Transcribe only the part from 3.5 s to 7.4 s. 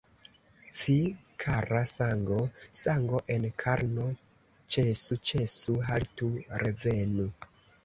karno, ĉesu, ĉesu, haltu, revenu!